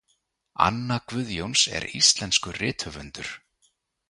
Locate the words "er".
1.79-1.85